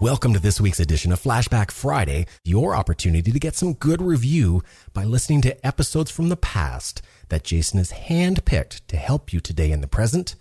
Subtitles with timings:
[0.00, 4.62] Welcome to this week's edition of Flashback Friday, your opportunity to get some good review
[4.94, 9.70] by listening to episodes from the past that Jason has handpicked to help you today
[9.70, 10.36] in the present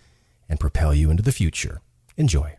[0.47, 1.81] and propel you into the future.
[2.15, 2.55] Enjoy.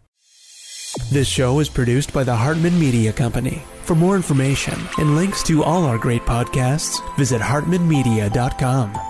[1.11, 3.63] This show is produced by the Hartman Media Company.
[3.85, 9.10] For more information and links to all our great podcasts, visit hartmanmedia.com.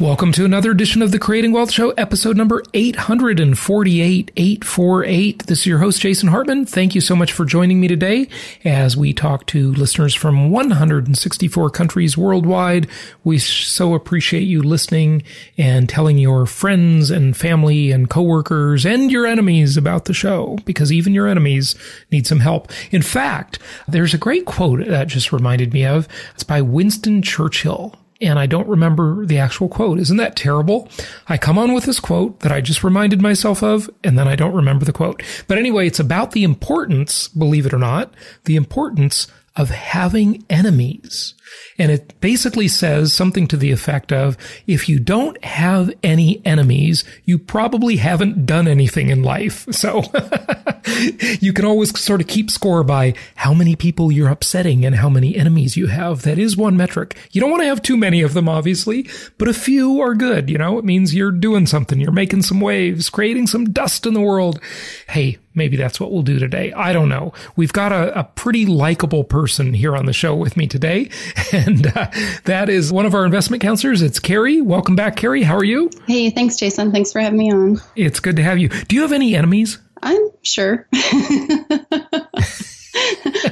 [0.00, 5.46] Welcome to another edition of the Creating Wealth Show, episode number 848, 848.
[5.46, 6.66] This is your host, Jason Hartman.
[6.66, 8.28] Thank you so much for joining me today
[8.64, 12.86] as we talk to listeners from 164 countries worldwide.
[13.24, 15.24] We so appreciate you listening
[15.56, 20.92] and telling your friends and family and coworkers and your enemies about the show because
[20.92, 21.74] even your enemies
[22.12, 22.70] need some help.
[22.92, 26.06] In fact, there's a great quote that just reminded me of.
[26.34, 29.98] It's by Winston Churchill and I don't remember the actual quote.
[29.98, 30.88] Isn't that terrible?
[31.28, 34.36] I come on with this quote that I just reminded myself of, and then I
[34.36, 35.22] don't remember the quote.
[35.46, 38.12] But anyway, it's about the importance, believe it or not,
[38.44, 39.28] the importance
[39.58, 41.34] of having enemies.
[41.78, 47.04] And it basically says something to the effect of, if you don't have any enemies,
[47.24, 49.66] you probably haven't done anything in life.
[49.78, 50.02] So
[51.40, 55.08] you can always sort of keep score by how many people you're upsetting and how
[55.08, 56.22] many enemies you have.
[56.22, 57.16] That is one metric.
[57.30, 60.50] You don't want to have too many of them, obviously, but a few are good.
[60.50, 62.00] You know, it means you're doing something.
[62.00, 64.60] You're making some waves, creating some dust in the world.
[65.08, 66.72] Hey, maybe that's what we'll do today.
[66.72, 67.32] I don't know.
[67.56, 71.10] We've got a, a pretty likable person here on the show with me today.
[71.50, 72.10] And uh,
[72.44, 74.02] that is one of our investment counselors.
[74.02, 74.60] It's Carrie.
[74.60, 75.42] Welcome back, Carrie.
[75.42, 75.90] How are you?
[76.06, 76.92] Hey, thanks, Jason.
[76.92, 77.80] Thanks for having me on.
[77.96, 78.68] It's good to have you.
[78.68, 79.78] Do you have any enemies?
[80.02, 80.86] I'm sure.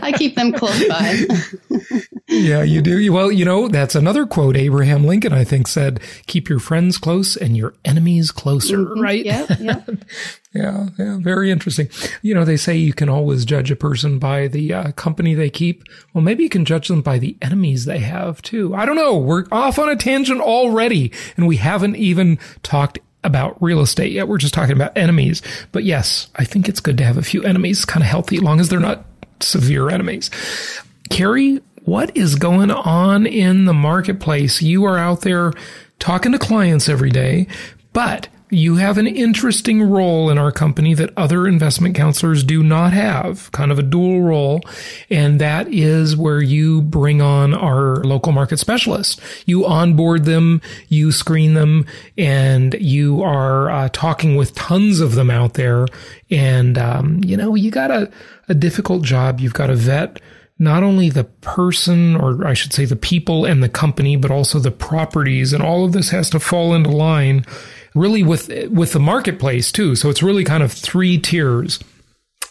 [0.03, 1.25] I keep them close by.
[2.29, 3.13] yeah, you do.
[3.13, 7.37] Well, you know, that's another quote Abraham Lincoln, I think, said, keep your friends close
[7.37, 9.01] and your enemies closer, mm-hmm.
[9.01, 9.25] right?
[9.25, 9.83] Yeah, yeah.
[10.55, 11.89] yeah, yeah, very interesting.
[12.23, 15.51] You know, they say you can always judge a person by the uh, company they
[15.51, 15.85] keep.
[16.13, 18.75] Well, maybe you can judge them by the enemies they have too.
[18.75, 19.17] I don't know.
[19.17, 24.29] We're off on a tangent already, and we haven't even talked about real estate yet.
[24.29, 25.43] We're just talking about enemies.
[25.73, 28.43] But yes, I think it's good to have a few enemies, kind of healthy, as
[28.43, 29.05] long as they're not
[29.41, 30.31] severe enemies.
[31.11, 34.61] Carrie, what is going on in the marketplace?
[34.61, 35.53] You are out there
[35.99, 37.47] talking to clients every day,
[37.93, 42.95] but you have an interesting role in our company that other investment counselors do not
[42.95, 44.63] have, kind of a dual role.
[45.11, 49.21] And that is where you bring on our local market specialists.
[49.45, 51.85] You onboard them, you screen them,
[52.17, 55.87] and you are uh, talking with tons of them out there.
[56.31, 58.11] And, um, you know, you got a,
[58.49, 59.39] a difficult job.
[59.39, 60.19] You've got to vet
[60.59, 64.59] not only the person, or I should say the people and the company, but also
[64.59, 65.53] the properties.
[65.53, 67.45] And all of this has to fall into line
[67.97, 69.97] really with, with the marketplace too.
[69.97, 71.81] So it's really kind of three tiers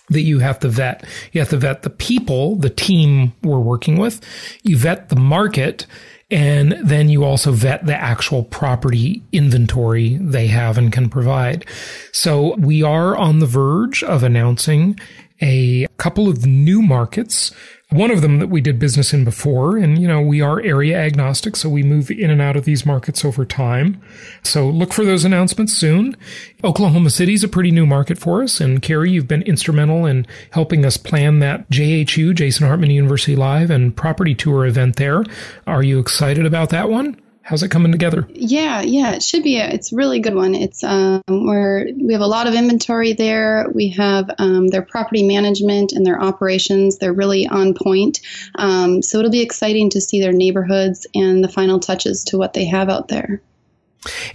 [0.10, 1.06] that you have to vet.
[1.32, 4.22] You have to vet the people, the team we're working with.
[4.64, 5.86] You vet the market.
[6.32, 11.66] And then you also vet the actual property inventory they have and can provide.
[12.14, 15.00] So we are on the verge of announcing
[15.42, 17.52] a couple of new markets
[17.96, 19.78] one of them that we did business in before.
[19.78, 22.86] And, you know, we are area agnostic, so we move in and out of these
[22.86, 24.02] markets over time.
[24.44, 26.16] So look for those announcements soon.
[26.64, 28.60] Oklahoma City is a pretty new market for us.
[28.62, 33.70] And Carrie, you've been instrumental in helping us plan that JHU, Jason Hartman University Live
[33.70, 35.24] and property tour event there.
[35.68, 37.20] Are you excited about that one?
[37.46, 38.28] How's it coming together?
[38.30, 39.60] Yeah, yeah, it should be.
[39.60, 40.56] A, it's a really good one.
[40.56, 43.68] It's um, where we have a lot of inventory there.
[43.72, 46.98] We have um, their property management and their operations.
[46.98, 48.22] They're really on point.
[48.56, 52.54] Um, so it'll be exciting to see their neighborhoods and the final touches to what
[52.54, 53.44] they have out there.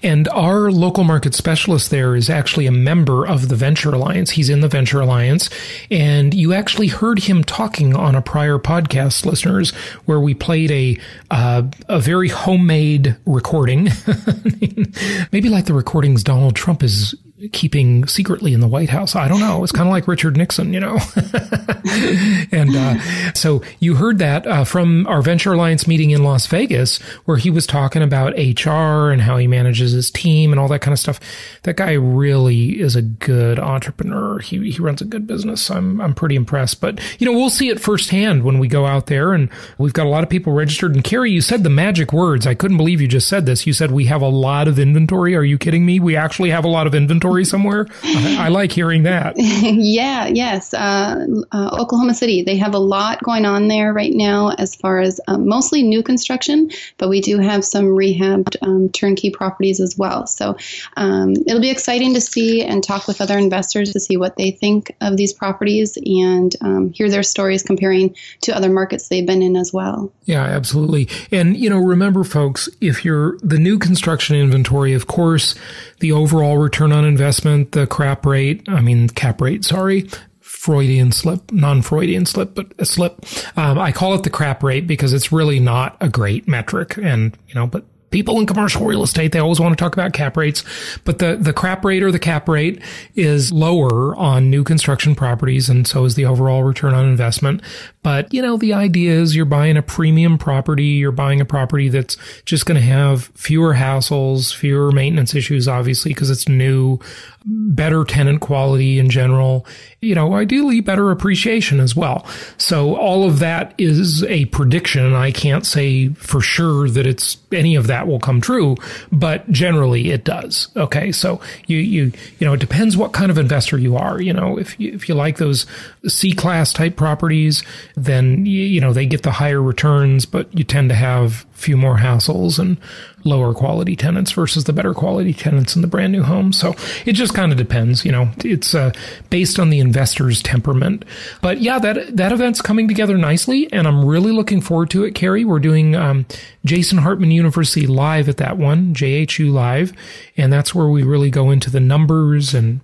[0.02, 4.30] And our local market specialist there is actually a member of the Venture Alliance.
[4.30, 5.48] He's in the Venture Alliance.
[5.90, 9.70] And you actually heard him talking on a prior podcast, listeners,
[10.06, 10.98] where we played a,
[11.30, 13.84] uh, a very homemade recording.
[15.32, 17.14] Maybe like the recordings Donald Trump is
[17.48, 19.16] keeping secretly in the White House.
[19.16, 19.62] I don't know.
[19.62, 20.98] It's kind of like Richard Nixon, you know.
[22.52, 26.98] and uh, so you heard that uh, from our Venture Alliance meeting in Las Vegas,
[27.24, 30.80] where he was talking about HR and how he manages his team and all that
[30.80, 31.20] kind of stuff.
[31.62, 34.38] That guy really is a good entrepreneur.
[34.38, 35.70] He he runs a good business.
[35.70, 36.80] I'm I'm pretty impressed.
[36.80, 39.48] But you know, we'll see it firsthand when we go out there, and
[39.78, 40.94] we've got a lot of people registered.
[40.94, 42.46] And Carrie, you said the magic words.
[42.46, 43.66] I couldn't believe you just said this.
[43.66, 45.34] You said we have a lot of inventory.
[45.34, 46.00] Are you kidding me?
[46.00, 47.86] We actually have a lot of inventory somewhere?
[48.02, 49.34] I, I, like hearing that.
[49.38, 50.74] yeah, yes.
[50.74, 55.00] Uh, uh, Oklahoma City, they have a lot going on there right now as far
[55.00, 59.96] as um, mostly new construction, but we do have some rehabbed um, turnkey properties as
[59.96, 60.26] well.
[60.26, 60.56] So
[60.96, 64.50] um, it'll be exciting to see and talk with other investors to see what they
[64.50, 69.42] think of these properties and um, hear their stories comparing to other markets they've been
[69.42, 70.12] in as well.
[70.24, 71.08] Yeah, absolutely.
[71.30, 75.54] And, you know, remember, folks, if you're the new construction inventory, of course,
[76.00, 80.08] the overall return on investment, the crap rate, I mean, cap rate, sorry,
[80.40, 83.24] Freudian slip, non-Freudian slip, but a slip.
[83.56, 86.98] Um, I call it the crap rate because it's really not a great metric.
[86.98, 90.12] And, you know, but people in commercial real estate, they always want to talk about
[90.12, 90.64] cap rates,
[91.04, 92.82] but the, the crap rate or the cap rate
[93.14, 95.68] is lower on new construction properties.
[95.68, 97.62] And so is the overall return on investment.
[98.02, 100.84] But, you know, the idea is you're buying a premium property.
[100.84, 106.12] You're buying a property that's just going to have fewer hassles, fewer maintenance issues, obviously,
[106.12, 106.98] because it's new,
[107.44, 109.66] better tenant quality in general,
[110.00, 112.26] you know, ideally better appreciation as well.
[112.58, 115.14] So all of that is a prediction.
[115.14, 118.76] I can't say for sure that it's any of that will come true,
[119.10, 120.68] but generally it does.
[120.76, 121.12] Okay.
[121.12, 124.20] So you, you, you know, it depends what kind of investor you are.
[124.20, 125.66] You know, if you, if you like those
[126.06, 127.62] C class type properties,
[127.96, 131.98] then, you know, they get the higher returns, but you tend to have few more
[131.98, 132.78] hassles and
[133.24, 136.52] lower quality tenants versus the better quality tenants in the brand new home.
[136.52, 136.74] So
[137.04, 138.92] it just kind of depends, you know, it's uh,
[139.28, 141.04] based on the investor's temperament.
[141.42, 145.14] But yeah, that, that event's coming together nicely and I'm really looking forward to it,
[145.14, 145.44] Carrie.
[145.44, 146.26] We're doing, um,
[146.64, 149.92] Jason Hartman University live at that one, JHU live.
[150.36, 152.80] And that's where we really go into the numbers and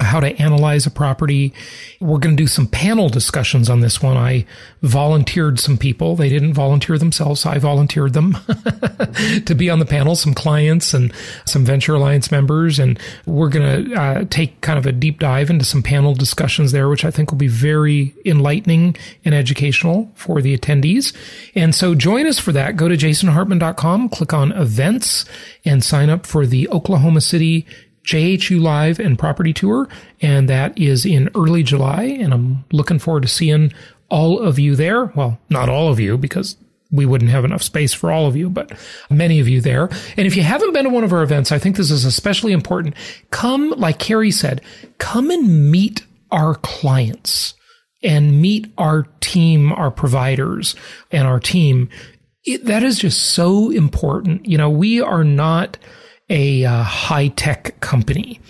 [0.00, 1.52] how to analyze a property.
[2.00, 4.16] We're going to do some panel discussions on this one.
[4.16, 4.46] I
[4.82, 6.16] volunteered some people.
[6.16, 7.44] They didn't volunteer themselves.
[7.44, 8.32] I volunteered them
[9.44, 11.12] to be on the panel, some clients and
[11.44, 12.78] some Venture Alliance members.
[12.78, 16.72] And we're going to uh, take kind of a deep dive into some panel discussions
[16.72, 21.14] there, which I think will be very enlightening and educational for the attendees.
[21.54, 22.76] And so join us for that.
[22.76, 25.26] Go to jasonhartman.com, click on events
[25.64, 27.66] and sign up for the Oklahoma City
[28.04, 29.88] JHU Live and Property Tour,
[30.20, 32.04] and that is in early July.
[32.04, 33.72] And I'm looking forward to seeing
[34.08, 35.06] all of you there.
[35.06, 36.56] Well, not all of you because
[36.90, 38.72] we wouldn't have enough space for all of you, but
[39.08, 39.88] many of you there.
[40.16, 42.52] And if you haven't been to one of our events, I think this is especially
[42.52, 42.94] important.
[43.30, 44.60] Come, like Carrie said,
[44.98, 47.54] come and meet our clients
[48.02, 50.74] and meet our team, our providers
[51.12, 51.88] and our team.
[52.44, 54.46] It, that is just so important.
[54.46, 55.78] You know, we are not,
[56.30, 58.40] a uh, high tech company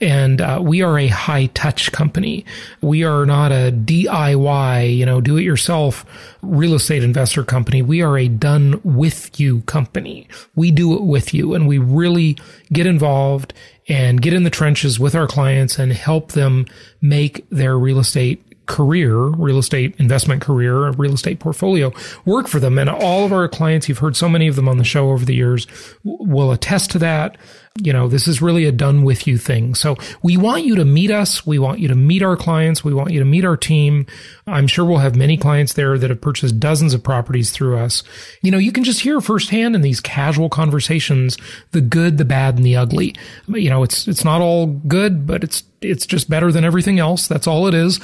[0.00, 2.44] and uh, we are a high touch company.
[2.82, 6.04] We are not a DIY, you know, do it yourself
[6.42, 7.82] real estate investor company.
[7.82, 10.28] We are a done with you company.
[10.54, 12.36] We do it with you and we really
[12.72, 13.54] get involved
[13.88, 16.66] and get in the trenches with our clients and help them
[17.00, 21.92] make their real estate career, real estate investment career, real estate portfolio
[22.24, 22.78] work for them.
[22.78, 25.24] And all of our clients, you've heard so many of them on the show over
[25.24, 25.66] the years,
[26.04, 27.36] will attest to that
[27.82, 29.74] you know, this is really a done with you thing.
[29.74, 31.46] So we want you to meet us.
[31.46, 32.84] We want you to meet our clients.
[32.84, 34.06] We want you to meet our team.
[34.48, 38.04] I'm sure we'll have many clients there that have purchased dozens of properties through us.
[38.42, 41.36] You know, you can just hear firsthand in these casual conversations,
[41.72, 43.16] the good, the bad, and the ugly.
[43.48, 47.26] You know, it's, it's not all good, but it's, it's just better than everything else.
[47.26, 47.98] That's all it is.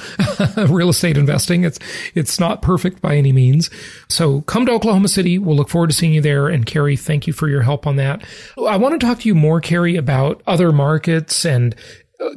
[0.57, 1.63] Real estate investing.
[1.63, 1.79] It's,
[2.13, 3.69] it's not perfect by any means.
[4.09, 5.39] So come to Oklahoma City.
[5.39, 6.49] We'll look forward to seeing you there.
[6.49, 8.21] And Carrie, thank you for your help on that.
[8.57, 11.73] I want to talk to you more Carrie, about other markets and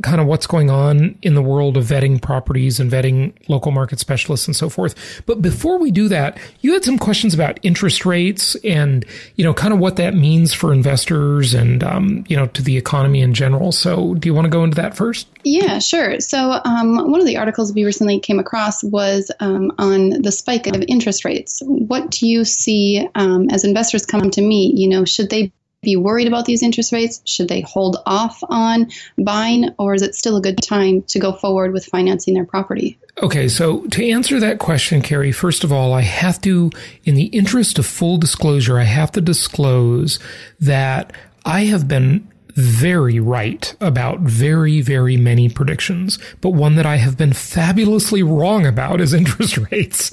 [0.02, 3.98] kind of what's going on in the world of vetting properties and vetting local market
[3.98, 5.22] specialists and so forth.
[5.26, 9.04] But before we do that, you had some questions about interest rates and,
[9.36, 12.76] you know, kind of what that means for investors and, um, you know, to the
[12.76, 13.72] economy in general.
[13.72, 15.28] So do you want to go into that first?
[15.44, 16.20] Yeah, sure.
[16.20, 20.66] So um, one of the articles we recently came across was um, on the spike
[20.66, 21.62] of interest rates.
[21.64, 24.72] What do you see um, as investors come to me?
[24.74, 25.52] You know, should they
[25.86, 27.22] be worried about these interest rates?
[27.24, 31.32] Should they hold off on buying, or is it still a good time to go
[31.32, 32.98] forward with financing their property?
[33.22, 36.70] Okay, so to answer that question, Carrie, first of all, I have to,
[37.04, 40.18] in the interest of full disclosure, I have to disclose
[40.60, 41.12] that
[41.46, 47.16] I have been very right about very, very many predictions, but one that I have
[47.16, 50.10] been fabulously wrong about is interest rates.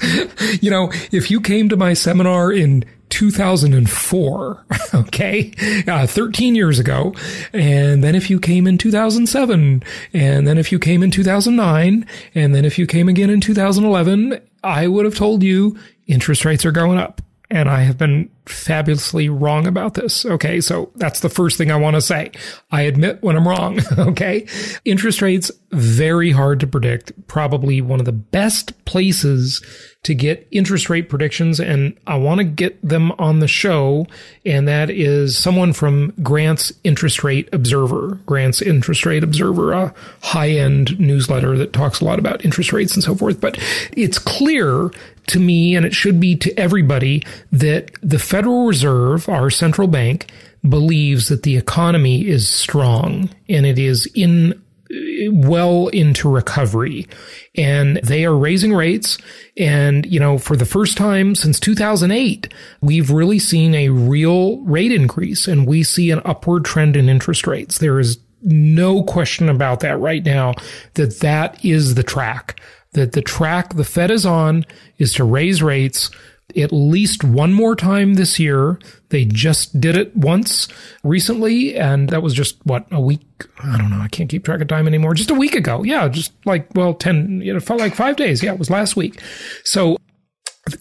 [0.61, 5.53] you know, if you came to my seminar in 2004, okay,
[5.87, 7.13] uh, 13 years ago,
[7.53, 9.83] and then if you came in 2007,
[10.13, 14.41] and then if you came in 2009, and then if you came again in 2011,
[14.63, 17.21] I would have told you interest rates are going up
[17.53, 20.25] and I have been fabulously wrong about this.
[20.25, 20.59] Okay.
[20.59, 22.31] So that's the first thing I want to say.
[22.71, 23.79] I admit when I'm wrong.
[23.97, 24.47] okay.
[24.85, 27.27] Interest rates, very hard to predict.
[27.27, 29.63] Probably one of the best places
[30.01, 31.59] to get interest rate predictions.
[31.59, 34.07] And I want to get them on the show.
[34.45, 38.19] And that is someone from Grant's Interest Rate Observer.
[38.25, 39.93] Grant's Interest Rate Observer, a
[40.23, 43.39] high end newsletter that talks a lot about interest rates and so forth.
[43.39, 43.57] But
[43.95, 44.89] it's clear
[45.27, 50.31] to me, and it should be to everybody, that the Federal Reserve, our central bank,
[50.67, 54.61] believes that the economy is strong and it is in
[55.31, 57.07] well into recovery
[57.55, 59.17] and they are raising rates.
[59.57, 64.91] And, you know, for the first time since 2008, we've really seen a real rate
[64.91, 67.79] increase and we see an upward trend in interest rates.
[67.79, 70.53] There is no question about that right now
[70.95, 72.59] that that is the track
[72.93, 74.65] that the track the Fed is on
[74.97, 76.09] is to raise rates
[76.55, 78.79] at least one more time this year.
[79.09, 80.67] They just did it once
[81.03, 83.21] recently, and that was just what a week.
[83.59, 83.99] I don't know.
[83.99, 85.13] I can't keep track of time anymore.
[85.13, 85.83] Just a week ago.
[85.83, 87.41] Yeah, just like well, ten.
[87.43, 88.43] It felt like five days.
[88.43, 89.21] Yeah, it was last week.
[89.63, 89.97] So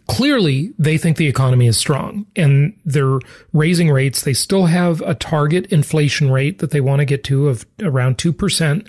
[0.06, 3.18] clearly they think the economy is strong and they're
[3.52, 4.22] raising rates.
[4.22, 8.18] They still have a target inflation rate that they want to get to of around
[8.18, 8.88] 2%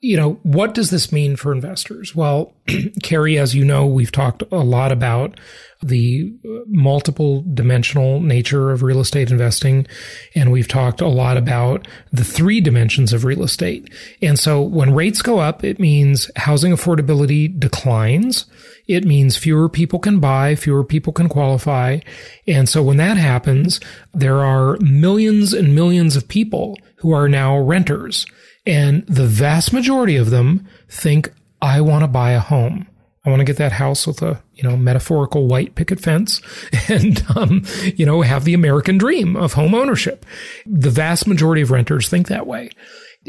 [0.00, 2.14] you know, what does this mean for investors?
[2.14, 2.54] Well,
[3.02, 5.38] Carrie, as you know, we've talked a lot about
[5.82, 9.86] the uh, multiple dimensional nature of real estate investing.
[10.34, 13.92] And we've talked a lot about the three dimensions of real estate.
[14.22, 18.46] And so when rates go up, it means housing affordability declines.
[18.88, 22.00] It means fewer people can buy, fewer people can qualify.
[22.46, 23.80] And so when that happens,
[24.14, 28.26] there are millions and millions of people who are now renters.
[28.66, 32.86] And the vast majority of them think, I want to buy a home.
[33.24, 36.40] I want to get that house with a, you know, metaphorical white picket fence
[36.88, 37.64] and, um,
[37.96, 40.24] you know, have the American dream of home ownership.
[40.66, 42.70] The vast majority of renters think that way.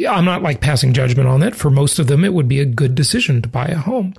[0.07, 1.55] I'm not like passing judgment on that.
[1.55, 4.13] For most of them, it would be a good decision to buy a home.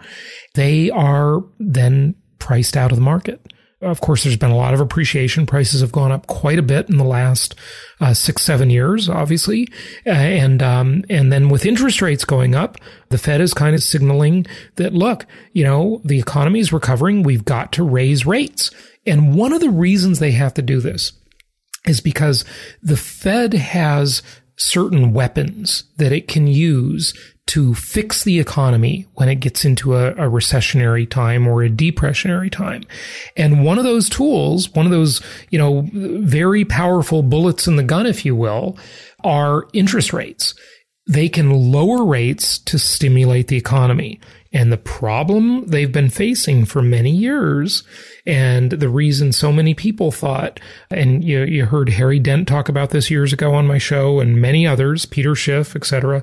[0.54, 3.40] They are then priced out of the market.
[3.82, 5.44] Of course, there's been a lot of appreciation.
[5.44, 7.56] Prices have gone up quite a bit in the last
[8.00, 9.66] uh, six, seven years, obviously,
[10.06, 13.82] uh, and um, and then with interest rates going up, the Fed is kind of
[13.82, 14.46] signaling
[14.76, 17.24] that look, you know, the economy is recovering.
[17.24, 18.70] We've got to raise rates,
[19.04, 21.12] and one of the reasons they have to do this
[21.86, 22.44] is because
[22.82, 24.22] the Fed has
[24.56, 27.14] certain weapons that it can use
[27.48, 32.50] to fix the economy when it gets into a, a, recessionary time or a depressionary
[32.50, 32.82] time.
[33.36, 35.20] And one of those tools, one of those,
[35.50, 38.78] you know, very powerful bullets in the gun, if you will,
[39.24, 40.54] are interest rates.
[41.08, 44.20] They can lower rates to stimulate the economy.
[44.52, 47.84] And the problem they've been facing for many years,
[48.26, 52.90] and the reason so many people thought, and you, you heard Harry Dent talk about
[52.90, 56.22] this years ago on my show, and many others, Peter Schiff, etc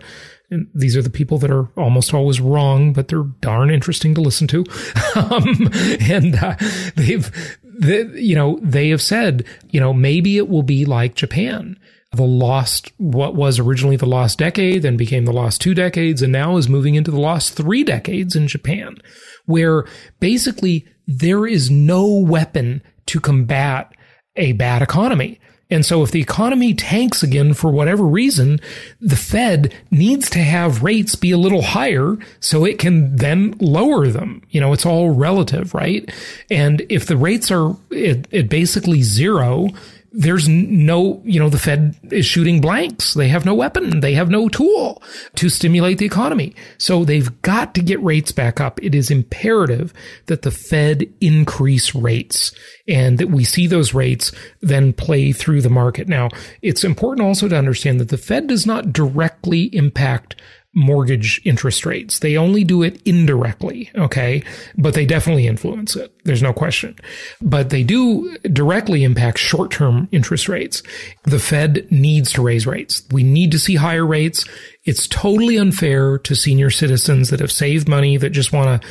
[0.52, 4.22] and these are the people that are almost always wrong, but they're darn interesting to
[4.22, 4.66] listen to.
[5.16, 5.70] um,
[6.02, 6.56] and uh,
[6.96, 11.78] they've, they, you know, they have said, you know, maybe it will be like Japan.
[12.12, 16.32] The lost, what was originally the lost decade, then became the lost two decades, and
[16.32, 18.98] now is moving into the lost three decades in Japan,
[19.46, 19.86] where
[20.20, 23.94] basically there is no weapon to combat
[24.36, 25.40] a bad economy.
[25.72, 28.60] And so if the economy tanks again for whatever reason,
[29.00, 34.08] the Fed needs to have rates be a little higher so it can then lower
[34.08, 34.42] them.
[34.50, 36.10] You know, it's all relative, right?
[36.50, 39.68] And if the rates are at, basically zero,
[40.12, 43.14] there's no, you know, the Fed is shooting blanks.
[43.14, 44.00] They have no weapon.
[44.00, 45.02] They have no tool
[45.36, 46.56] to stimulate the economy.
[46.78, 48.82] So they've got to get rates back up.
[48.82, 49.94] It is imperative
[50.26, 52.52] that the Fed increase rates
[52.88, 56.08] and that we see those rates then play through the market.
[56.08, 56.30] Now,
[56.62, 60.36] it's important also to understand that the Fed does not directly impact
[60.76, 62.20] mortgage interest rates.
[62.20, 64.44] They only do it indirectly, okay?
[64.78, 66.14] But they definitely influence it.
[66.26, 66.96] There's no question.
[67.42, 70.84] But they do directly impact short-term interest rates.
[71.24, 73.04] The Fed needs to raise rates.
[73.12, 74.46] We need to see higher rates.
[74.86, 78.88] It's totally unfair to senior citizens that have saved money that just want to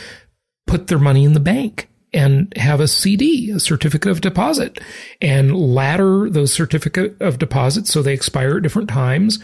[0.66, 4.80] put their money in the bank and have a CD, a certificate of deposit,
[5.20, 9.38] and ladder those certificate of deposits so they expire at different times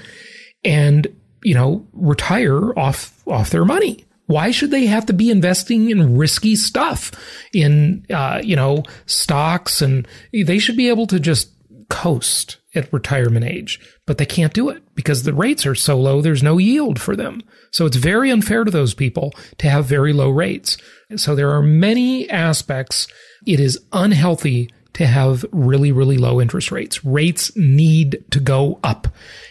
[0.65, 1.07] and,
[1.45, 4.05] you know, retire off, off their money.
[4.27, 7.13] Why should they have to be investing in risky stuff
[7.53, 11.51] in, uh, you know, stocks and they should be able to just
[11.91, 16.21] coast at retirement age, but they can't do it because the rates are so low.
[16.21, 17.43] There's no yield for them.
[17.71, 20.77] So it's very unfair to those people to have very low rates.
[21.17, 23.07] So there are many aspects.
[23.47, 27.05] It is unhealthy to have really, really low interest rates.
[27.05, 29.09] Rates need to go up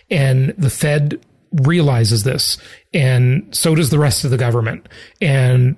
[0.09, 1.23] and the Fed
[1.61, 2.57] realizes this
[2.93, 4.89] and so does the rest of the government.
[5.21, 5.75] And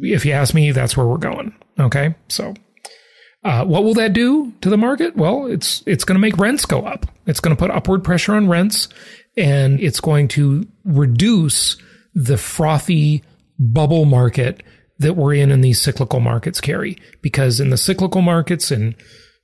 [0.00, 1.54] if you ask me, that's where we're going.
[1.78, 2.14] Okay.
[2.28, 2.54] So
[3.46, 5.16] uh, what will that do to the market?
[5.16, 7.06] Well, it's it's going to make rents go up.
[7.26, 8.88] It's going to put upward pressure on rents,
[9.36, 11.76] and it's going to reduce
[12.12, 13.22] the frothy
[13.58, 14.64] bubble market
[14.98, 16.98] that we're in in these cyclical markets Carrie.
[17.22, 18.96] Because in the cyclical markets, in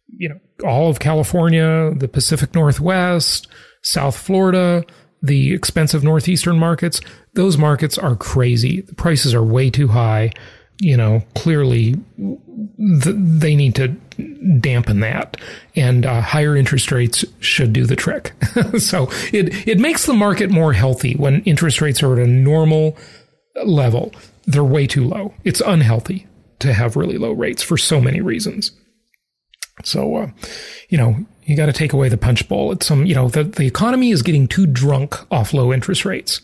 [0.09, 3.47] you know all of California, the Pacific Northwest,
[3.83, 4.85] South Florida,
[5.23, 7.01] the expensive northeastern markets,
[7.35, 8.81] those markets are crazy.
[8.81, 10.33] The prices are way too high
[10.83, 13.89] you know, clearly th- they need to
[14.59, 15.37] dampen that,
[15.77, 18.33] and uh, higher interest rates should do the trick.
[18.79, 22.99] so it it makes the market more healthy when interest rates are at a normal
[23.65, 24.13] level.
[24.47, 25.35] They're way too low.
[25.45, 26.27] It's unhealthy
[26.59, 28.73] to have really low rates for so many reasons.
[29.85, 30.31] So, uh,
[30.89, 32.73] you know, you got to take away the punch bowl.
[32.73, 36.41] It's some, you know, the, the economy is getting too drunk off low interest rates.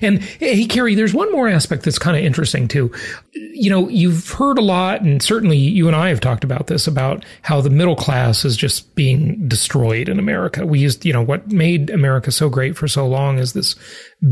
[0.00, 2.90] And hey, Carrie, there's one more aspect that's kind of interesting too.
[3.32, 6.88] You know, you've heard a lot, and certainly you and I have talked about this
[6.88, 10.66] about how the middle class is just being destroyed in America.
[10.66, 13.76] We used, you know, what made America so great for so long is this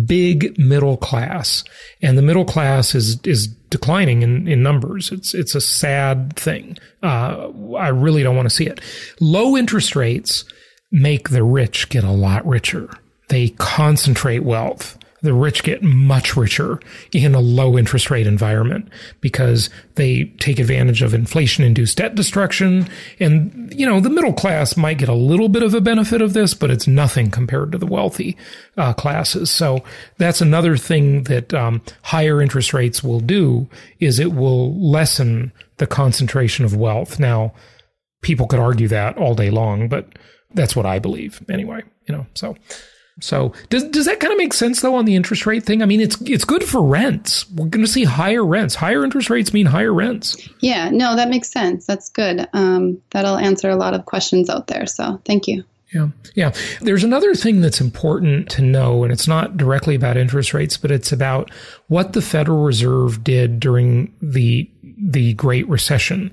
[0.04, 1.62] big middle class,
[2.02, 5.12] and the middle class is is declining in, in numbers.
[5.12, 6.76] It's it's a sad thing.
[7.04, 8.80] Uh, I really don't want to see it.
[9.20, 10.44] Low interest rates
[10.90, 12.90] make the rich get a lot richer.
[13.28, 16.80] They concentrate wealth the rich get much richer
[17.12, 18.88] in a low interest rate environment
[19.20, 22.88] because they take advantage of inflation induced debt destruction.
[23.18, 26.32] And, you know, the middle class might get a little bit of a benefit of
[26.32, 28.36] this, but it's nothing compared to the wealthy
[28.76, 29.50] uh, classes.
[29.50, 29.84] So
[30.18, 35.86] that's another thing that um, higher interest rates will do is it will lessen the
[35.86, 37.18] concentration of wealth.
[37.18, 37.52] Now,
[38.22, 40.06] people could argue that all day long, but
[40.54, 42.56] that's what I believe anyway, you know, so.
[43.20, 45.82] So does does that kind of make sense though on the interest rate thing?
[45.82, 47.48] I mean, it's it's good for rents.
[47.50, 48.74] We're going to see higher rents.
[48.74, 50.48] Higher interest rates mean higher rents.
[50.60, 51.86] Yeah, no, that makes sense.
[51.86, 52.48] That's good.
[52.52, 54.86] Um, that'll answer a lot of questions out there.
[54.86, 55.64] So thank you.
[55.92, 56.08] Yeah.
[56.34, 56.52] Yeah.
[56.80, 60.90] There's another thing that's important to know, and it's not directly about interest rates, but
[60.92, 61.50] it's about
[61.88, 66.32] what the Federal Reserve did during the the Great Recession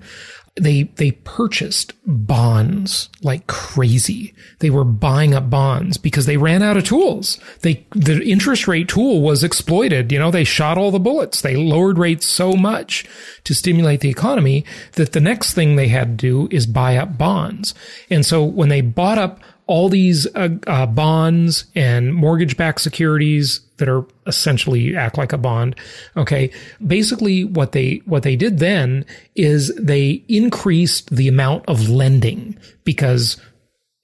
[0.59, 4.33] they they purchased bonds like crazy.
[4.59, 7.39] They were buying up bonds because they ran out of tools.
[7.61, 10.11] They the interest rate tool was exploited.
[10.11, 11.41] You know, they shot all the bullets.
[11.41, 13.05] They lowered rates so much
[13.43, 17.17] to stimulate the economy that the next thing they had to do is buy up
[17.17, 17.73] bonds.
[18.09, 23.89] And so when they bought up all these uh, uh, bonds and mortgage-backed securities that
[23.89, 25.75] are essentially act like a bond.
[26.15, 26.51] Okay.
[26.85, 33.37] Basically what they, what they did then is they increased the amount of lending because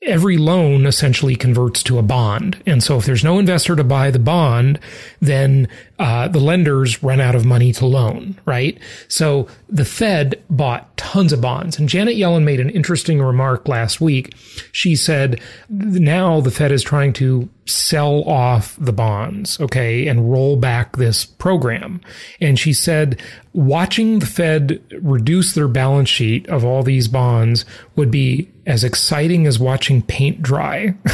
[0.06, 2.62] every loan essentially converts to a bond.
[2.66, 4.80] And so if there's no investor to buy the bond,
[5.22, 5.68] then
[6.00, 8.78] uh, the lenders run out of money to loan, right?
[9.08, 11.78] So the Fed bought tons of bonds.
[11.78, 14.34] And Janet Yellen made an interesting remark last week.
[14.72, 20.56] She said, now the Fed is trying to sell off the bonds, okay, and roll
[20.56, 22.02] back this program.
[22.42, 23.22] And she said,
[23.54, 29.46] watching the Fed reduce their balance sheet of all these bonds would be as exciting
[29.48, 30.96] as watching paint dry.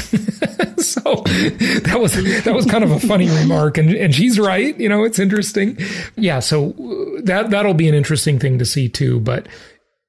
[0.77, 2.13] so that was
[2.43, 4.68] that was kind of a funny remark, and and she's right.
[4.77, 5.77] You know, it's interesting.
[6.15, 6.73] Yeah, so
[7.23, 9.19] that that'll be an interesting thing to see too.
[9.19, 9.47] But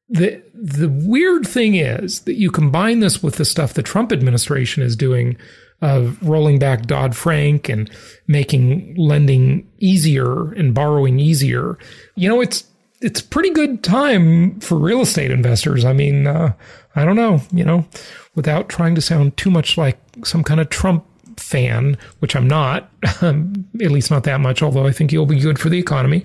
[0.08, 4.82] the the weird thing is that you combine this with the stuff the Trump administration
[4.82, 5.36] is doing
[5.82, 7.90] of rolling back Dodd Frank and
[8.26, 11.78] making lending easier and borrowing easier.
[12.16, 12.64] You know, it's
[13.00, 15.84] it's pretty good time for real estate investors.
[15.84, 16.52] I mean, uh,
[16.94, 17.86] I don't know, you know,
[18.34, 21.06] without trying to sound too much like some kind of Trump
[21.50, 22.90] fan, which I'm not,
[23.22, 23.34] at
[23.74, 26.24] least not that much, although I think he'll be good for the economy.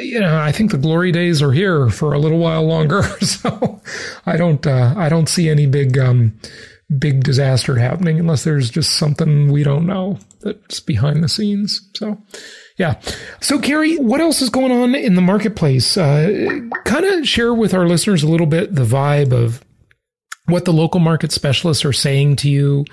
[0.00, 3.02] You know, I think the glory days are here for a little while longer.
[3.20, 3.80] So
[4.24, 6.38] I don't, uh, I don't see any big, um,
[6.98, 11.80] big disaster happening unless there's just something we don't know that's behind the scenes.
[11.96, 12.22] So,
[12.78, 13.00] yeah.
[13.40, 15.96] So, Carrie, what else is going on in the marketplace?
[15.96, 19.64] Uh, kind of share with our listeners a little bit the vibe of
[20.46, 22.84] what the local market specialists are saying to you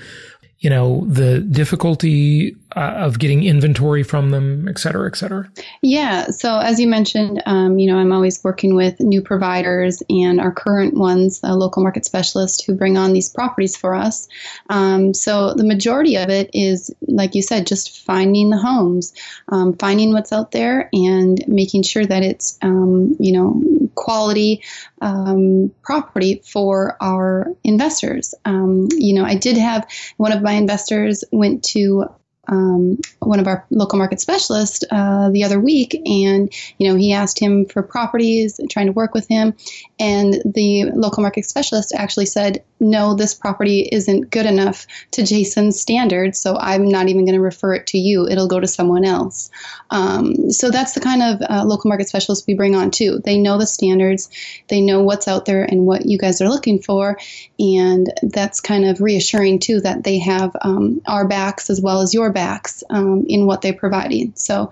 [0.59, 5.49] you know, the difficulty uh, of getting inventory from them, et cetera, et cetera?
[5.81, 6.27] Yeah.
[6.27, 10.51] So, as you mentioned, um, you know, I'm always working with new providers and our
[10.51, 14.27] current ones, a local market specialist who bring on these properties for us.
[14.69, 19.13] Um, so, the majority of it is, like you said, just finding the homes,
[19.47, 23.63] um, finding what's out there and making sure that it's, um, you know,
[23.99, 24.63] quality
[25.01, 28.33] um, property for our investors.
[28.45, 29.85] Um, you know, I did have
[30.15, 32.05] one of my investors went to
[32.49, 37.13] um, one of our local market specialists uh, the other week, and you know he
[37.13, 39.53] asked him for properties, trying to work with him,
[39.99, 45.79] and the local market specialist actually said, "No, this property isn't good enough to Jason's
[45.79, 48.27] standards, so I'm not even going to refer it to you.
[48.27, 49.51] It'll go to someone else."
[49.91, 53.19] Um, so that's the kind of uh, local market specialists we bring on too.
[53.23, 54.29] They know the standards,
[54.69, 57.19] they know what's out there and what you guys are looking for,
[57.59, 62.13] and that's kind of reassuring too that they have um, our backs as well as
[62.13, 62.38] your backs
[62.89, 64.33] um, in what they're providing.
[64.35, 64.71] So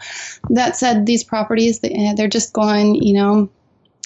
[0.50, 2.96] that said, these properties they're just gone.
[2.96, 3.50] you know,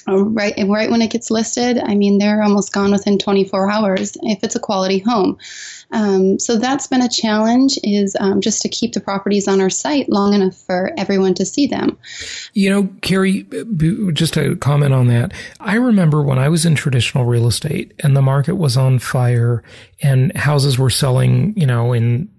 [0.08, 4.44] right right when it gets listed i mean they're almost gone within 24 hours if
[4.44, 5.38] it's a quality home
[5.94, 9.70] um, so that's been a challenge is um, just to keep the properties on our
[9.70, 11.98] site long enough for everyone to see them
[12.54, 13.44] you know carrie
[14.14, 18.16] just to comment on that i remember when i was in traditional real estate and
[18.16, 19.64] the market was on fire
[20.02, 22.30] and houses were selling you know in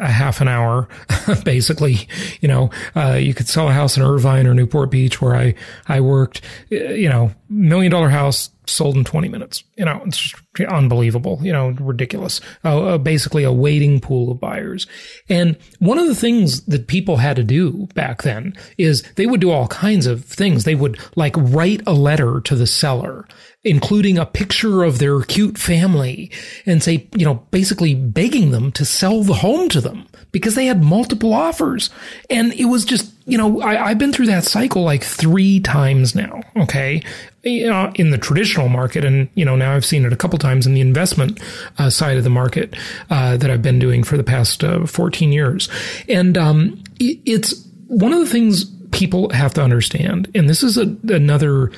[0.00, 0.88] a half an hour,
[1.44, 2.08] basically.
[2.40, 5.54] You know, uh, you could sell a house in Irvine or Newport Beach where I,
[5.88, 9.62] I worked, you know, million dollar house sold in 20 minutes.
[9.76, 10.36] You know, it's just
[10.68, 12.40] unbelievable, you know, ridiculous.
[12.64, 14.86] Uh, uh, basically a waiting pool of buyers.
[15.28, 19.40] And one of the things that people had to do back then is they would
[19.40, 20.64] do all kinds of things.
[20.64, 23.26] They would like write a letter to the seller
[23.66, 26.30] including a picture of their cute family
[26.66, 30.66] and say, you know, basically begging them to sell the home to them because they
[30.66, 31.90] had multiple offers.
[32.30, 36.14] And it was just, you know, I, have been through that cycle like three times
[36.14, 36.40] now.
[36.56, 37.02] Okay.
[37.42, 39.04] in the traditional market.
[39.04, 41.40] And, you know, now I've seen it a couple times in the investment
[41.78, 42.74] uh, side of the market
[43.10, 45.68] uh, that I've been doing for the past uh, 14 years.
[46.08, 50.30] And um, it's one of the things people have to understand.
[50.34, 51.72] And this is a, another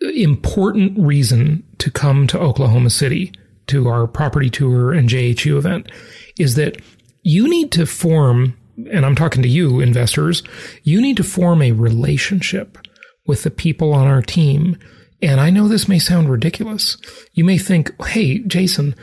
[0.00, 3.32] important reason to come to Oklahoma City
[3.68, 5.90] to our property tour and JHU event
[6.38, 6.80] is that
[7.22, 8.56] you need to form,
[8.90, 10.42] and I'm talking to you, investors,
[10.82, 12.78] you need to form a relationship
[13.26, 14.78] with the people on our team.
[15.20, 16.96] And I know this may sound ridiculous.
[17.32, 18.94] You may think, hey, Jason,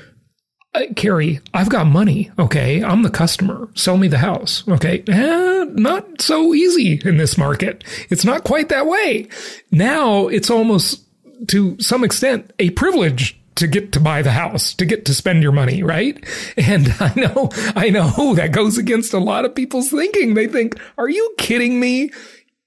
[0.73, 2.31] uh, Carrie, I've got money.
[2.39, 2.83] Okay.
[2.83, 3.69] I'm the customer.
[3.75, 4.67] Sell me the house.
[4.67, 5.03] Okay.
[5.07, 7.83] Eh, not so easy in this market.
[8.09, 9.27] It's not quite that way.
[9.71, 11.01] Now it's almost
[11.47, 15.41] to some extent a privilege to get to buy the house, to get to spend
[15.41, 16.24] your money, right?
[16.58, 20.34] And I know, I know that goes against a lot of people's thinking.
[20.34, 22.12] They think, are you kidding me?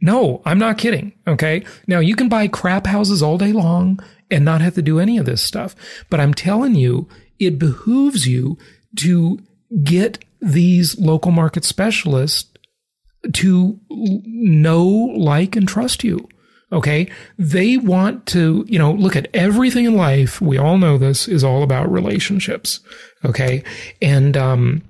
[0.00, 1.12] No, I'm not kidding.
[1.26, 1.64] Okay.
[1.86, 5.18] Now you can buy crap houses all day long and not have to do any
[5.18, 5.74] of this stuff.
[6.08, 8.58] But I'm telling you, it behooves you
[9.00, 9.40] to
[9.82, 12.50] get these local market specialists
[13.34, 16.28] to know, like, and trust you.
[16.72, 17.10] Okay.
[17.38, 20.40] They want to, you know, look at everything in life.
[20.40, 22.80] We all know this is all about relationships.
[23.24, 23.62] Okay.
[24.02, 24.82] And, um,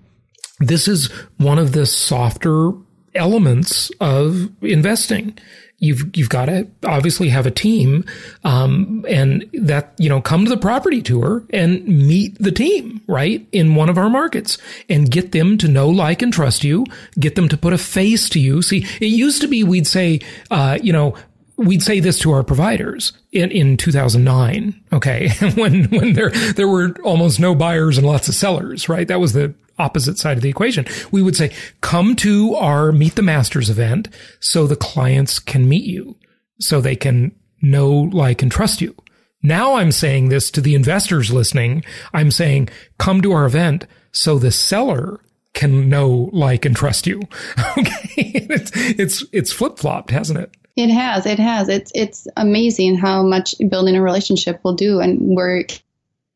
[0.61, 2.73] this is one of the softer
[3.15, 5.39] elements of investing
[5.79, 8.05] you've you've got to obviously have a team,
[8.45, 13.47] um, and that you know come to the property tour and meet the team right
[13.53, 16.85] in one of our markets and get them to know, like, and trust you.
[17.19, 18.63] Get them to put a face to you.
[18.63, 21.15] See, it used to be we'd say, uh, you know,
[21.59, 24.81] we'd say this to our providers in, in 2009.
[24.93, 25.29] Okay.
[25.55, 29.09] when, when there, there were almost no buyers and lots of sellers, right?
[29.09, 30.87] That was the opposite side of the equation.
[31.11, 34.09] We would say, come to our meet the masters event
[34.41, 36.17] so the clients can meet you,
[36.61, 38.95] so they can know, like, and trust you.
[39.43, 41.85] Now I'm saying this to the investors listening.
[42.13, 45.21] I'm saying, come to our event so the seller
[45.55, 47.21] can know, like, and trust you.
[47.79, 48.47] Okay.
[48.51, 50.53] it's, it's, it's flip flopped, hasn't it?
[50.79, 51.27] It has.
[51.27, 51.69] It has.
[51.69, 55.83] It's, it's amazing how much building a relationship will do and where it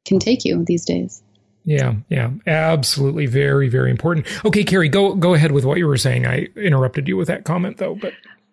[0.05, 1.23] can take you these days.
[1.65, 4.27] Yeah, yeah, absolutely, very, very important.
[4.45, 6.27] Okay, Carrie, go go ahead with what you were saying.
[6.27, 8.13] I interrupted you with that comment, though, but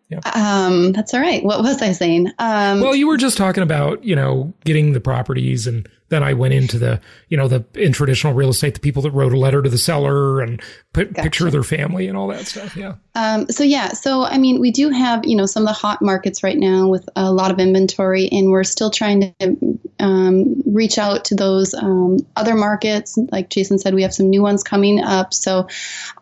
[0.09, 0.19] yeah.
[0.35, 1.43] Um, that's all right.
[1.43, 2.27] What was I saying?
[2.37, 6.33] Um, well, you were just talking about you know getting the properties and then I
[6.33, 9.37] went into the, you know, the in traditional real estate, the people that wrote a
[9.37, 10.61] letter to the seller and
[10.93, 11.23] put, gotcha.
[11.23, 12.75] picture of their family and all that stuff.
[12.75, 12.95] Yeah.
[13.15, 16.01] Um, so yeah, so I mean, we do have, you know, some of the hot
[16.01, 20.97] markets right now with a lot of inventory, and we're still trying to um, reach
[20.97, 23.17] out to those um, other markets.
[23.31, 25.33] Like Jason said, we have some new ones coming up.
[25.33, 25.67] So,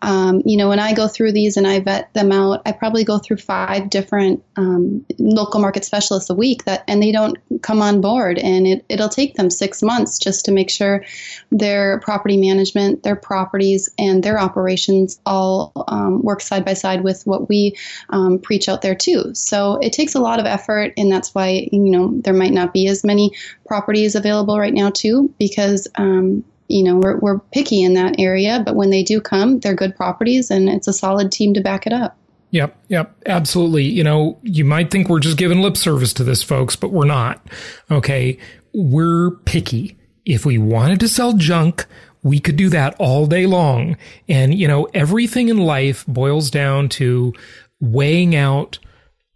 [0.01, 3.03] um, you know, when I go through these and I vet them out, I probably
[3.03, 7.81] go through five different um, local market specialists a week that, and they don't come
[7.81, 11.03] on board, and it, it'll take them six months just to make sure
[11.51, 17.23] their property management, their properties, and their operations all um, work side by side with
[17.25, 17.75] what we
[18.09, 19.33] um, preach out there too.
[19.33, 22.73] So it takes a lot of effort, and that's why you know there might not
[22.73, 23.31] be as many
[23.65, 28.61] properties available right now too, because um, you know we're, we're picky in that area.
[28.65, 31.87] But when they do come, they're good properties, and it's a solid team to back
[31.87, 32.17] it up.
[32.51, 33.83] Yep, yep, absolutely.
[33.83, 37.05] You know, you might think we're just giving lip service to this, folks, but we're
[37.05, 37.45] not.
[37.91, 38.39] Okay
[38.77, 39.97] we're picky.
[40.23, 41.87] If we wanted to sell junk,
[42.21, 43.97] we could do that all day long.
[44.29, 47.33] And, you know, everything in life boils down to
[47.79, 48.77] weighing out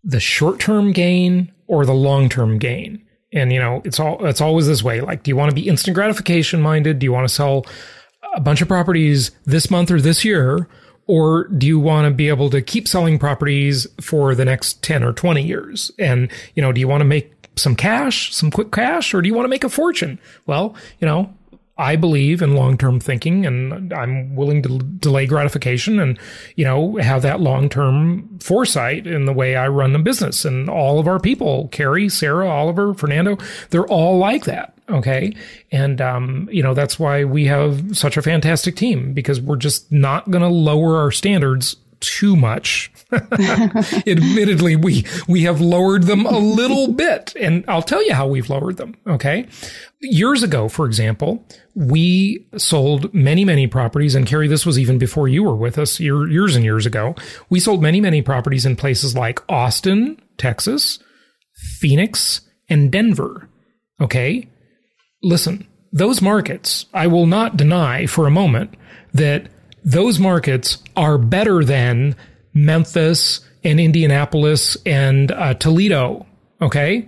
[0.03, 3.03] the short term gain or the long term gain.
[3.33, 5.01] And, you know, it's all, it's always this way.
[5.01, 6.99] Like, do you want to be instant gratification minded?
[6.99, 7.65] Do you want to sell
[8.35, 10.67] a bunch of properties this month or this year?
[11.07, 15.03] Or do you want to be able to keep selling properties for the next 10
[15.03, 15.91] or 20 years?
[15.97, 19.27] And, you know, do you want to make some cash, some quick cash, or do
[19.27, 20.19] you want to make a fortune?
[20.45, 21.33] Well, you know,
[21.77, 26.19] I believe in long term thinking and I'm willing to delay gratification and,
[26.55, 30.45] you know, have that long term foresight in the way I run the business.
[30.45, 33.37] And all of our people, Carrie, Sarah, Oliver, Fernando,
[33.71, 34.75] they're all like that.
[34.89, 35.33] Okay.
[35.71, 39.91] And, um, you know, that's why we have such a fantastic team because we're just
[39.91, 42.91] not going to lower our standards too much.
[43.11, 48.49] Admittedly, we we have lowered them a little bit, and I'll tell you how we've
[48.49, 48.95] lowered them.
[49.07, 49.47] Okay,
[50.01, 55.27] years ago, for example, we sold many many properties, and Carrie, this was even before
[55.27, 57.15] you were with us, years and years ago.
[57.49, 60.99] We sold many many properties in places like Austin, Texas,
[61.79, 63.47] Phoenix, and Denver.
[64.01, 64.49] Okay,
[65.21, 68.75] listen, those markets, I will not deny for a moment
[69.13, 69.47] that
[69.83, 72.15] those markets are better than
[72.53, 76.25] Memphis and Indianapolis and uh, Toledo.
[76.61, 77.07] Okay.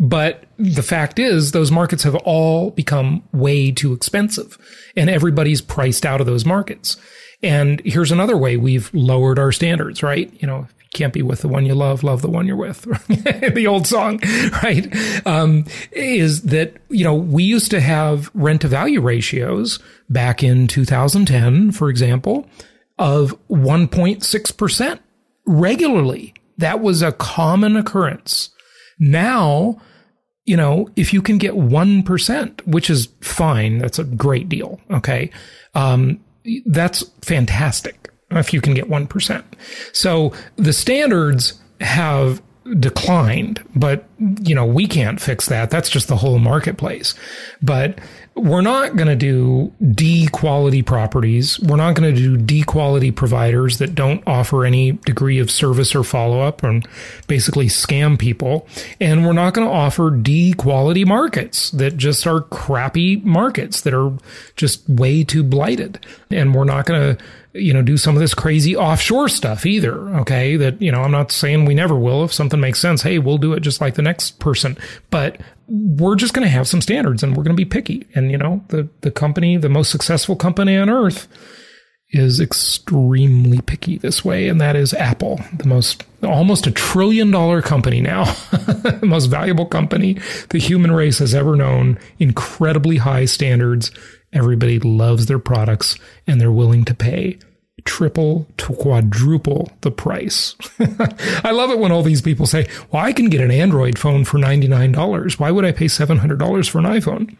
[0.00, 4.58] But the fact is, those markets have all become way too expensive
[4.96, 6.96] and everybody's priced out of those markets.
[7.42, 10.32] And here's another way we've lowered our standards, right?
[10.40, 12.82] You know, can't be with the one you love, love the one you're with.
[13.54, 14.20] the old song,
[14.62, 14.86] right?
[15.26, 19.78] Um, is that, you know, we used to have rent to value ratios
[20.08, 22.48] back in 2010, for example,
[22.98, 24.98] of 1.6%
[25.46, 26.34] regularly.
[26.56, 28.50] That was a common occurrence.
[28.98, 29.80] Now,
[30.44, 34.80] you know, if you can get 1%, which is fine, that's a great deal.
[34.90, 35.30] Okay.
[35.74, 36.20] Um,
[36.66, 39.44] that's fantastic if you can get 1%.
[39.92, 42.42] So the standards have
[42.80, 44.06] declined, but
[44.42, 45.70] you know, we can't fix that.
[45.70, 47.14] That's just the whole marketplace.
[47.60, 47.98] But
[48.34, 51.60] we're not going to do D quality properties.
[51.60, 55.94] We're not going to do D quality providers that don't offer any degree of service
[55.94, 56.86] or follow up and
[57.26, 58.66] basically scam people.
[58.98, 63.94] And we're not going to offer D quality markets that just are crappy markets that
[63.94, 64.16] are
[64.56, 66.04] just way too blighted.
[66.30, 70.08] And we're not going to you know, do some of this crazy offshore stuff either.
[70.18, 70.56] Okay.
[70.56, 72.24] That, you know, I'm not saying we never will.
[72.24, 74.76] If something makes sense, hey, we'll do it just like the next person.
[75.10, 78.06] But we're just going to have some standards and we're going to be picky.
[78.14, 81.28] And, you know, the, the company, the most successful company on earth
[82.10, 84.48] is extremely picky this way.
[84.48, 89.66] And that is Apple, the most, almost a trillion dollar company now, the most valuable
[89.66, 90.18] company
[90.50, 93.90] the human race has ever known, incredibly high standards
[94.34, 97.38] Everybody loves their products and they're willing to pay
[97.84, 100.56] triple to quadruple the price.
[101.44, 104.24] I love it when all these people say, well, I can get an Android phone
[104.24, 105.38] for $99.
[105.38, 107.36] Why would I pay $700 for an iPhone?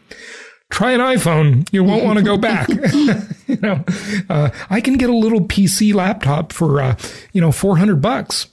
[0.70, 1.68] Try an iPhone.
[1.72, 2.68] You won't want to go back.
[3.46, 3.84] you know,
[4.28, 6.96] uh, I can get a little PC laptop for, uh,
[7.32, 8.48] you know, 400 bucks.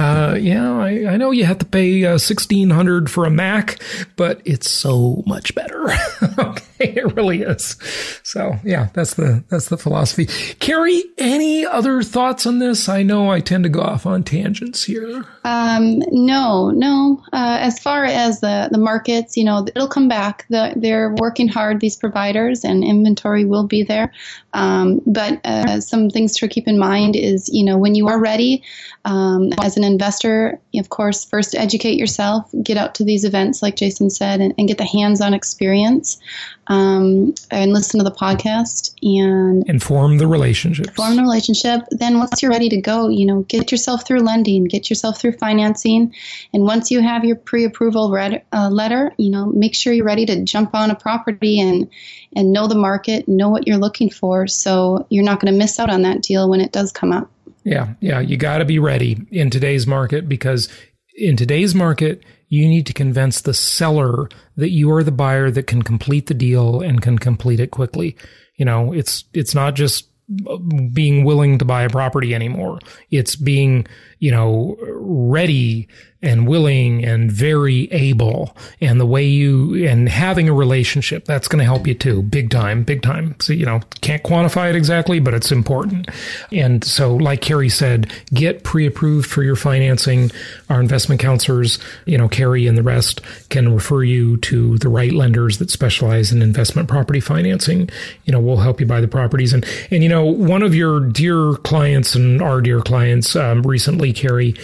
[0.00, 3.78] Uh, yeah, I, I, know you have to pay uh, sixteen hundred for a Mac,
[4.16, 5.90] but it's so much better.
[6.38, 7.76] okay, it really is.
[8.22, 10.24] So yeah, that's the that's the philosophy.
[10.58, 12.88] Carrie, any other thoughts on this?
[12.88, 15.26] I know I tend to go off on tangents here.
[15.44, 17.22] Um, no, no.
[17.34, 20.46] Uh, as far as the the markets, you know, it'll come back.
[20.48, 21.78] The, they're working hard.
[21.78, 24.14] These providers and inventory will be there.
[24.52, 28.20] Um, but uh, some things to keep in mind is, you know, when you are
[28.20, 28.62] ready
[29.04, 33.76] um, as an investor, of course, first educate yourself, get out to these events, like
[33.76, 36.20] Jason said, and, and get the hands-on experience,
[36.66, 40.94] um, and listen to the podcast and inform the relationship.
[40.94, 41.82] Form the relationship.
[41.90, 45.32] Then once you're ready to go, you know, get yourself through lending, get yourself through
[45.32, 46.14] financing,
[46.52, 50.26] and once you have your pre-approval red, uh, letter, you know, make sure you're ready
[50.26, 51.90] to jump on a property and
[52.36, 55.78] and know the market, know what you're looking for, so you're not going to miss
[55.78, 57.30] out on that deal when it does come up.
[57.64, 60.68] Yeah, yeah, you got to be ready in today's market because
[61.14, 65.66] in today's market, you need to convince the seller that you are the buyer that
[65.66, 68.16] can complete the deal and can complete it quickly.
[68.56, 70.06] You know, it's it's not just
[70.46, 72.78] uh, being willing to buy a property anymore.
[73.10, 73.86] It's being,
[74.20, 75.88] you know, ready
[76.22, 78.54] and willing and very able.
[78.80, 82.22] And the way you, and having a relationship, that's going to help you too.
[82.22, 83.36] Big time, big time.
[83.40, 86.08] So, you know, can't quantify it exactly, but it's important.
[86.52, 90.30] And so, like Carrie said, get pre approved for your financing.
[90.68, 95.12] Our investment counselors, you know, Carrie and the rest can refer you to the right
[95.12, 97.88] lenders that specialize in investment property financing.
[98.24, 99.54] You know, we'll help you buy the properties.
[99.54, 104.09] And, and, you know, one of your dear clients and our dear clients, um, recently,
[104.12, 104.54] Carrie,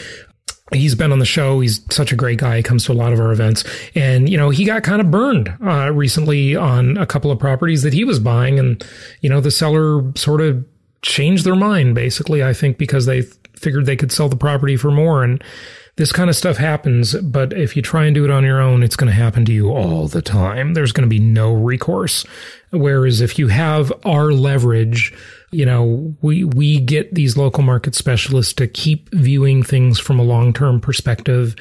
[0.72, 1.60] he's been on the show.
[1.60, 2.56] He's such a great guy.
[2.56, 3.64] He comes to a lot of our events.
[3.94, 7.82] And, you know, he got kind of burned uh, recently on a couple of properties
[7.82, 8.58] that he was buying.
[8.58, 8.84] And,
[9.20, 10.64] you know, the seller sort of
[11.02, 13.22] changed their mind, basically, I think, because they
[13.54, 15.22] figured they could sell the property for more.
[15.22, 15.42] And
[15.96, 17.14] this kind of stuff happens.
[17.14, 19.52] But if you try and do it on your own, it's going to happen to
[19.52, 20.74] you all the time.
[20.74, 22.24] There's going to be no recourse.
[22.70, 25.14] Whereas if you have our leverage,
[25.56, 30.22] you know, we, we get these local market specialists to keep viewing things from a
[30.22, 31.56] long term perspective.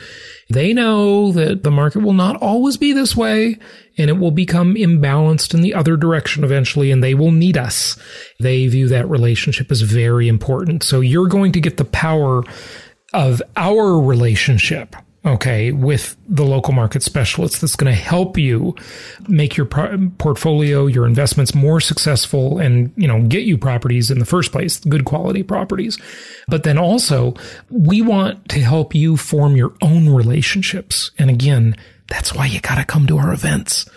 [0.49, 3.57] They know that the market will not always be this way
[3.97, 7.97] and it will become imbalanced in the other direction eventually and they will need us.
[8.41, 10.83] They view that relationship as very important.
[10.83, 12.43] So you're going to get the power
[13.13, 18.75] of our relationship okay, with the local market specialist that's going to help you
[19.27, 24.25] make your portfolio, your investments more successful and, you know, get you properties in the
[24.25, 25.97] first place, good quality properties.
[26.47, 27.33] But then also,
[27.69, 31.09] we want to help you form your own relationships.
[31.17, 31.75] And again,
[32.07, 33.89] that's why you got to come to our events.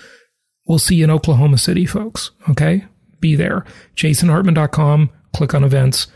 [0.67, 2.31] We'll see you in Oklahoma City, folks.
[2.49, 2.87] Okay.
[3.21, 3.65] Be there.
[3.97, 6.07] JasonHartman.com, click on events,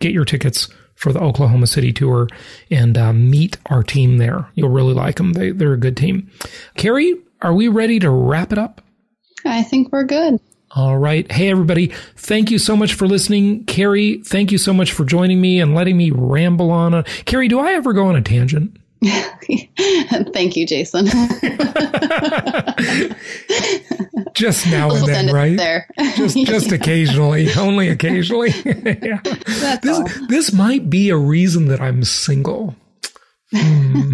[0.00, 2.26] get your tickets for the Oklahoma City tour
[2.70, 4.50] and uh, meet our team there.
[4.54, 5.32] You'll really like them.
[5.32, 6.28] They, they're a good team.
[6.76, 8.82] Carrie, are we ready to wrap it up?
[9.44, 10.40] I think we're good.
[10.72, 11.30] All right.
[11.30, 11.92] Hey, everybody.
[12.16, 13.64] Thank you so much for listening.
[13.64, 16.92] Carrie, thank you so much for joining me and letting me ramble on.
[16.94, 18.76] A- Carrie, do I ever go on a tangent?
[20.32, 21.06] Thank you, Jason.
[24.34, 25.56] just now and then, right?
[25.56, 25.88] There.
[26.16, 28.50] just just occasionally, only occasionally.
[28.64, 29.20] yeah.
[29.82, 30.08] this all.
[30.28, 32.74] this might be a reason that I'm single.
[33.50, 34.12] Hmm.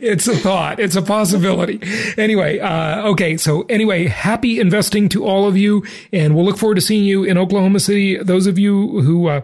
[0.00, 0.80] it's a thought.
[0.80, 1.80] It's a possibility.
[2.16, 3.36] Anyway, uh, okay.
[3.36, 7.24] So anyway, happy investing to all of you, and we'll look forward to seeing you
[7.24, 8.16] in Oklahoma City.
[8.16, 9.42] Those of you who uh,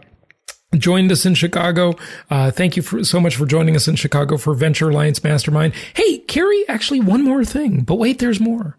[0.76, 1.94] joined us in Chicago.
[2.30, 5.74] Uh, thank you for, so much for joining us in Chicago for Venture Alliance Mastermind.
[5.94, 8.76] Hey, Carrie, actually, one more thing, but wait, there's more.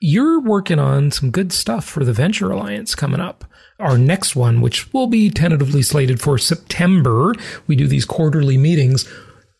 [0.00, 3.44] You're working on some good stuff for the Venture Alliance coming up.
[3.78, 7.34] Our next one, which will be tentatively slated for September,
[7.66, 9.08] we do these quarterly meetings.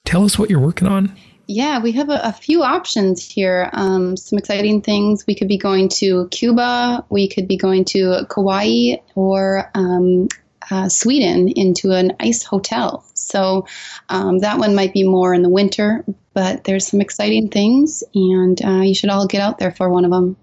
[0.04, 1.14] Tell us what you're working on.
[1.48, 3.70] Yeah, we have a, a few options here.
[3.72, 5.24] Um, some exciting things.
[5.26, 7.04] We could be going to Cuba.
[7.08, 10.28] We could be going to Kauai or um,
[10.70, 13.04] uh, Sweden into an ice hotel.
[13.14, 13.66] So
[14.08, 18.62] um, that one might be more in the winter, but there's some exciting things, and
[18.64, 20.36] uh, you should all get out there for one of them.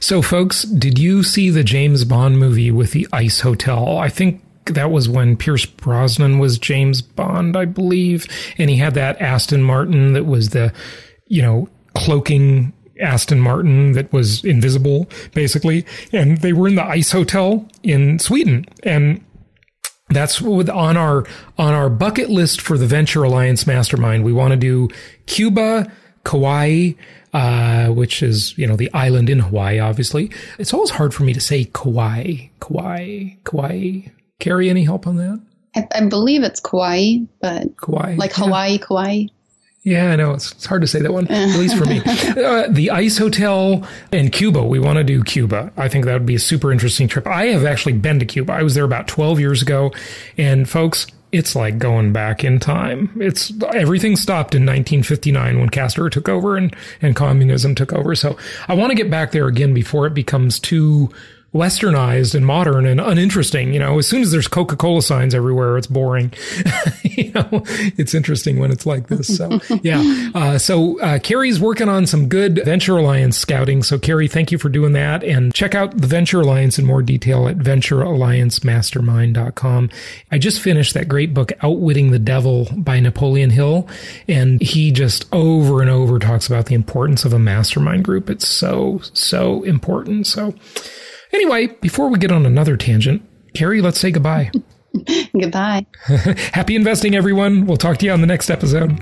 [0.00, 3.98] So, folks, did you see the James Bond movie with the ice hotel?
[3.98, 8.26] I think that was when Pierce Brosnan was James Bond, I believe,
[8.58, 10.72] and he had that Aston Martin that was the,
[11.26, 15.86] you know, cloaking Aston Martin that was invisible, basically.
[16.12, 18.66] And they were in the ice hotel in Sweden.
[18.82, 19.24] And
[20.10, 21.24] that's on our
[21.58, 24.24] on our bucket list for the Venture Alliance Mastermind.
[24.24, 24.88] We want to do
[25.26, 25.90] Cuba,
[26.24, 26.92] Kauai,
[27.32, 29.78] uh, which is you know the island in Hawaii.
[29.78, 34.02] Obviously, it's always hard for me to say Kauai, Kauai, Kauai.
[34.38, 35.40] Carrie, any help on that?
[35.76, 38.78] I, I believe it's Kauai, but Kauai, like Hawaii, yeah.
[38.78, 39.24] Kauai.
[39.82, 40.32] Yeah, I know.
[40.32, 42.02] It's, it's hard to say that one, at least for me.
[42.04, 44.62] Uh, the Ice Hotel in Cuba.
[44.62, 45.72] We want to do Cuba.
[45.76, 47.26] I think that would be a super interesting trip.
[47.26, 48.52] I have actually been to Cuba.
[48.52, 49.92] I was there about 12 years ago.
[50.36, 53.10] And folks, it's like going back in time.
[53.20, 58.14] It's everything stopped in 1959 when Castro took over and, and communism took over.
[58.14, 58.36] So
[58.68, 61.10] I want to get back there again before it becomes too
[61.52, 63.74] westernized and modern and uninteresting.
[63.74, 66.32] You know, as soon as there's Coca Cola signs everywhere, it's boring.
[67.02, 67.64] you know,
[67.96, 69.36] it's interesting when it's like this.
[69.36, 70.30] So, yeah.
[70.34, 73.82] Uh, so, uh, Carrie's working on some good Venture Alliance scouting.
[73.82, 75.24] So, Carrie, thank you for doing that.
[75.24, 79.90] And check out the Venture Alliance in more detail at venturealliancemastermind.com.
[80.30, 83.88] I just finished that great book, Outwitting the Devil by Napoleon Hill.
[84.28, 88.30] And he just over and over talks about the importance of a mastermind group.
[88.30, 90.28] It's so, so important.
[90.28, 90.54] So,
[91.32, 93.22] Anyway, before we get on another tangent,
[93.54, 94.50] Carrie, let's say goodbye.
[95.32, 95.86] goodbye.
[96.52, 97.66] Happy investing, everyone.
[97.66, 98.98] We'll talk to you on the next episode.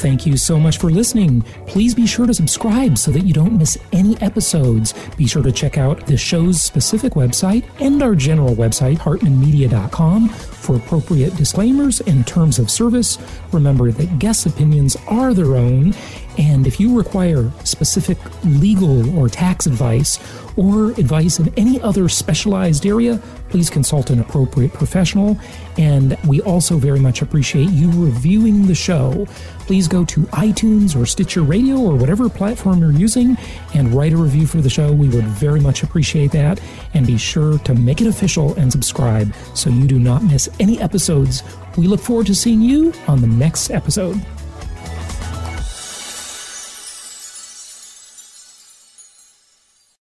[0.00, 1.42] Thank you so much for listening.
[1.66, 4.94] Please be sure to subscribe so that you don't miss any episodes.
[5.18, 10.76] Be sure to check out the show's specific website and our general website, hartmanmedia.com, for
[10.76, 13.18] appropriate disclaimers and terms of service.
[13.52, 15.92] Remember that guest opinions are their own
[16.38, 20.18] and if you require specific legal or tax advice
[20.56, 25.38] or advice in any other specialized area, please consult an appropriate professional.
[25.78, 29.26] And we also very much appreciate you reviewing the show.
[29.60, 33.36] Please go to iTunes or Stitcher Radio or whatever platform you're using
[33.74, 34.92] and write a review for the show.
[34.92, 36.60] We would very much appreciate that.
[36.94, 40.80] And be sure to make it official and subscribe so you do not miss any
[40.80, 41.42] episodes.
[41.76, 44.20] We look forward to seeing you on the next episode.